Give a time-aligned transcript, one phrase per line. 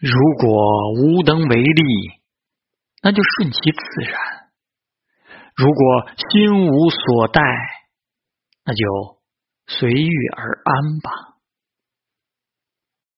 [0.00, 1.82] 如果无能为力
[3.02, 4.50] 那就顺其自然
[5.56, 7.40] 如果心无所待
[8.64, 9.20] 那就
[9.66, 11.37] 随遇而安吧。